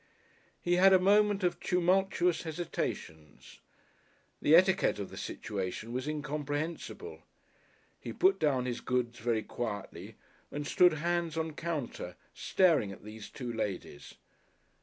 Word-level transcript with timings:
He 0.59 0.77
had 0.77 0.93
a 0.93 0.99
moment 0.99 1.43
of 1.43 1.59
tumultuous 1.59 2.41
hesitations. 2.41 3.59
The 4.41 4.55
etiquette 4.55 4.97
of 4.97 5.11
the 5.11 5.15
situation 5.15 5.93
was 5.93 6.07
incomprehensible. 6.07 7.21
He 7.99 8.11
put 8.11 8.39
down 8.39 8.65
his 8.65 8.81
goods 8.81 9.19
very 9.19 9.43
quietly 9.43 10.15
and 10.51 10.65
stood 10.65 10.93
hands 10.93 11.37
on 11.37 11.53
counter, 11.53 12.15
staring 12.33 12.91
at 12.91 13.03
these 13.03 13.29
two 13.29 13.53
ladies. 13.53 14.15